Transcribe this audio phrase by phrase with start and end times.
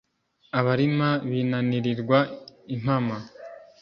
[0.59, 2.19] abarima binanirirwa
[2.75, 3.17] impama